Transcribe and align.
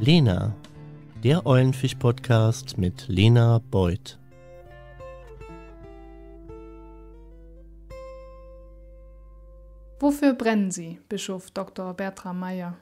Lena, 0.00 0.52
der 1.22 1.46
Eulenfisch-Podcast 1.46 2.78
mit 2.78 3.06
Lena 3.06 3.60
Beuth. 3.70 4.18
Wofür 10.00 10.32
brennen 10.34 10.72
Sie, 10.72 10.98
Bischof 11.08 11.52
Dr. 11.52 11.94
Bertram 11.94 12.40
Meyer? 12.40 12.76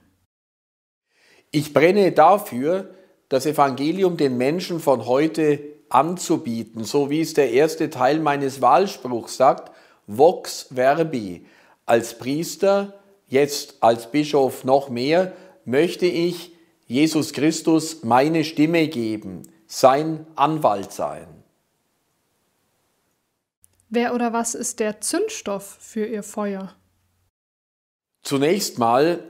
Ich 1.51 1.75
brenne 1.75 2.13
dafür, 2.13 2.95
das 3.29 3.45
Evangelium 3.45 4.17
den 4.17 4.39
Menschen 4.39 4.81
von 4.81 5.05
heute 5.05 5.61
anzubieten, 5.91 6.85
so 6.85 7.11
wie 7.11 7.21
es 7.21 7.35
der 7.35 7.51
erste 7.51 7.91
Teil 7.91 8.21
meines 8.21 8.63
Wahlspruchs 8.63 9.37
sagt, 9.37 9.71
Vox 10.07 10.69
Verbi. 10.75 11.45
Als 11.85 12.17
Priester, 12.17 12.95
jetzt 13.29 13.77
als 13.83 14.11
Bischof 14.11 14.65
noch 14.65 14.89
mehr, 14.89 15.35
möchte 15.67 16.07
ich 16.07 16.52
Jesus 16.93 17.33
Christus 17.33 18.03
meine 18.03 18.45
Stimme 18.45 18.87
geben, 18.87 19.45
sein 19.67 20.27
Anwalt 20.37 20.93
sein. 20.93 21.27
Wer 23.89 24.15
oder 24.15 24.35
was 24.35 24.55
ist 24.55 24.79
der 24.79 25.01
Zündstoff 25.01 25.79
für 25.81 26.05
Ihr 26.05 26.23
Feuer? 26.23 26.75
Zunächst 28.23 28.79
mal 28.79 29.21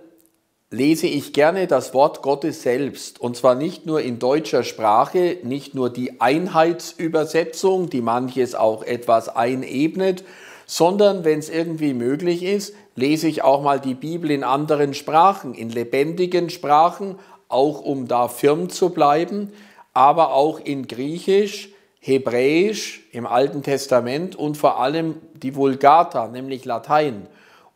lese 0.70 1.06
ich 1.06 1.32
gerne 1.32 1.68
das 1.68 1.94
Wort 1.94 2.20
Gottes 2.22 2.62
selbst, 2.62 3.20
und 3.20 3.36
zwar 3.36 3.54
nicht 3.54 3.86
nur 3.86 4.00
in 4.00 4.18
deutscher 4.18 4.64
Sprache, 4.64 5.38
nicht 5.44 5.72
nur 5.72 5.88
die 5.88 6.20
Einheitsübersetzung, 6.20 7.88
die 7.88 8.00
manches 8.00 8.56
auch 8.56 8.82
etwas 8.82 9.28
einebnet, 9.28 10.24
sondern 10.66 11.24
wenn 11.24 11.38
es 11.38 11.48
irgendwie 11.48 11.94
möglich 11.94 12.42
ist, 12.42 12.74
lese 12.96 13.28
ich 13.28 13.44
auch 13.44 13.62
mal 13.62 13.78
die 13.78 13.94
Bibel 13.94 14.32
in 14.32 14.42
anderen 14.42 14.94
Sprachen, 14.94 15.54
in 15.54 15.70
lebendigen 15.70 16.50
Sprachen, 16.50 17.18
auch 17.52 17.80
um 17.80 18.08
da 18.08 18.28
firm 18.28 18.68
zu 18.68 18.90
bleiben, 18.90 19.52
aber 19.94 20.32
auch 20.34 20.60
in 20.60 20.86
Griechisch, 20.86 21.70
Hebräisch 22.00 23.06
im 23.12 23.26
Alten 23.26 23.62
Testament 23.62 24.34
und 24.34 24.56
vor 24.56 24.80
allem 24.80 25.16
die 25.34 25.54
Vulgata, 25.54 26.26
nämlich 26.26 26.64
Latein. 26.64 27.28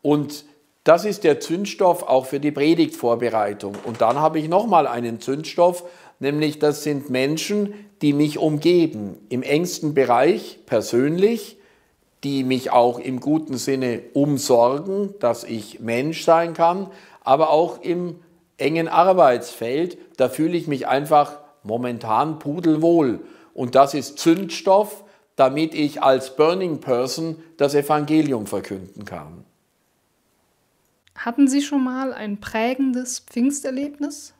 Und 0.02 0.44
das 0.82 1.04
ist 1.04 1.24
der 1.24 1.40
Zündstoff 1.40 2.02
auch 2.02 2.26
für 2.26 2.40
die 2.40 2.50
Predigtvorbereitung. 2.50 3.74
Und 3.84 4.00
dann 4.00 4.20
habe 4.20 4.38
ich 4.38 4.48
nochmal 4.48 4.86
einen 4.86 5.20
Zündstoff, 5.20 5.84
nämlich 6.20 6.58
das 6.58 6.82
sind 6.82 7.10
Menschen, 7.10 7.74
die 8.02 8.12
mich 8.12 8.38
umgeben, 8.38 9.16
im 9.28 9.42
engsten 9.42 9.94
Bereich 9.94 10.60
persönlich, 10.66 11.56
die 12.24 12.44
mich 12.44 12.70
auch 12.70 12.98
im 12.98 13.20
guten 13.20 13.56
Sinne 13.56 14.00
umsorgen, 14.12 15.14
dass 15.20 15.44
ich 15.44 15.80
Mensch 15.80 16.24
sein 16.24 16.54
kann, 16.54 16.88
aber 17.22 17.50
auch 17.50 17.80
im 17.82 18.16
engen 18.58 18.88
Arbeitsfeld, 18.88 19.98
da 20.16 20.28
fühle 20.28 20.56
ich 20.56 20.66
mich 20.66 20.88
einfach 20.88 21.38
momentan 21.62 22.38
pudelwohl. 22.38 23.20
Und 23.54 23.74
das 23.74 23.94
ist 23.94 24.18
Zündstoff, 24.18 25.04
damit 25.34 25.74
ich 25.74 26.02
als 26.02 26.36
Burning 26.36 26.80
Person 26.80 27.42
das 27.56 27.74
Evangelium 27.74 28.46
verkünden 28.46 29.04
kann. 29.04 29.44
Hatten 31.16 31.48
Sie 31.48 31.62
schon 31.62 31.82
mal 31.82 32.12
ein 32.12 32.38
prägendes 32.40 33.20
Pfingsterlebnis? 33.20 34.34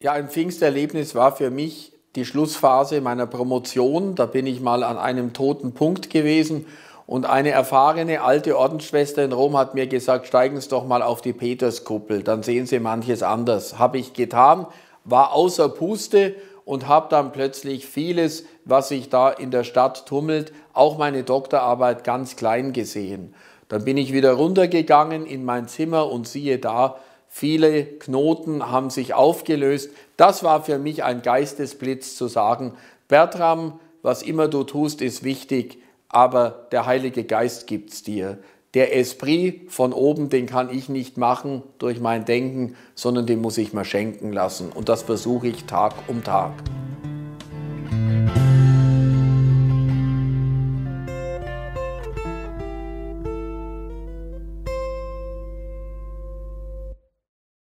Ja, 0.00 0.12
ein 0.12 0.28
Pfingsterlebnis 0.28 1.14
war 1.14 1.34
für 1.34 1.50
mich 1.50 1.92
die 2.16 2.24
Schlussphase 2.24 3.00
meiner 3.00 3.26
Promotion. 3.26 4.14
Da 4.14 4.26
bin 4.26 4.46
ich 4.46 4.60
mal 4.60 4.82
an 4.82 4.98
einem 4.98 5.32
toten 5.32 5.72
Punkt 5.74 6.10
gewesen 6.10 6.66
und 7.06 7.26
eine 7.26 7.50
erfahrene 7.50 8.22
alte 8.22 8.56
Ordensschwester 8.56 9.24
in 9.24 9.32
Rom 9.32 9.56
hat 9.56 9.74
mir 9.74 9.86
gesagt, 9.86 10.26
steigen 10.26 10.60
Sie 10.60 10.68
doch 10.68 10.86
mal 10.86 11.02
auf 11.02 11.20
die 11.20 11.32
Peterskuppel, 11.32 12.22
dann 12.22 12.42
sehen 12.42 12.66
Sie 12.66 12.78
manches 12.78 13.22
anders. 13.22 13.78
Habe 13.78 13.98
ich 13.98 14.12
getan, 14.12 14.66
war 15.04 15.32
außer 15.32 15.68
Puste 15.68 16.34
und 16.64 16.86
habe 16.86 17.08
dann 17.10 17.32
plötzlich 17.32 17.86
vieles, 17.86 18.44
was 18.64 18.88
sich 18.88 19.08
da 19.08 19.30
in 19.30 19.50
der 19.50 19.64
Stadt 19.64 20.06
tummelt, 20.06 20.52
auch 20.72 20.96
meine 20.96 21.24
Doktorarbeit 21.24 22.04
ganz 22.04 22.36
klein 22.36 22.72
gesehen. 22.72 23.34
Dann 23.68 23.84
bin 23.84 23.96
ich 23.96 24.12
wieder 24.12 24.34
runtergegangen 24.34 25.26
in 25.26 25.44
mein 25.44 25.66
Zimmer 25.66 26.10
und 26.10 26.28
siehe 26.28 26.58
da, 26.58 26.98
viele 27.26 27.84
Knoten 27.84 28.70
haben 28.70 28.90
sich 28.90 29.14
aufgelöst. 29.14 29.90
Das 30.16 30.44
war 30.44 30.62
für 30.62 30.78
mich 30.78 31.02
ein 31.02 31.22
Geistesblitz 31.22 32.14
zu 32.14 32.28
sagen, 32.28 32.74
Bertram, 33.08 33.80
was 34.02 34.22
immer 34.22 34.46
du 34.48 34.62
tust, 34.64 35.02
ist 35.02 35.24
wichtig 35.24 35.81
aber 36.12 36.68
der 36.70 36.86
Heilige 36.86 37.24
Geist 37.24 37.66
gibt's 37.66 38.02
dir. 38.02 38.38
Der 38.74 38.96
Esprit 38.96 39.70
von 39.72 39.92
oben, 39.92 40.28
den 40.28 40.46
kann 40.46 40.70
ich 40.70 40.88
nicht 40.88 41.18
machen 41.18 41.62
durch 41.78 42.00
mein 42.00 42.24
Denken, 42.24 42.76
sondern 42.94 43.26
den 43.26 43.40
muss 43.40 43.58
ich 43.58 43.72
mir 43.72 43.84
schenken 43.84 44.32
lassen. 44.32 44.70
Und 44.70 44.88
das 44.88 45.02
versuche 45.02 45.48
ich 45.48 45.64
Tag 45.64 45.94
um 46.08 46.22
Tag. 46.22 46.52